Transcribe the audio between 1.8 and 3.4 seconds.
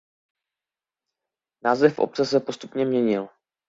obce se postupně měnil.